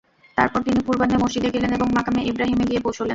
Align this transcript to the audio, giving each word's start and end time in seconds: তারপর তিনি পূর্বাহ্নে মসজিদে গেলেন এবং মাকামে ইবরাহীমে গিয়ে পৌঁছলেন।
তারপর 0.37 0.59
তিনি 0.61 0.79
পূর্বাহ্নে 0.85 1.17
মসজিদে 1.17 1.53
গেলেন 1.55 1.71
এবং 1.73 1.87
মাকামে 1.91 2.21
ইবরাহীমে 2.23 2.65
গিয়ে 2.65 2.83
পৌঁছলেন। 2.85 3.09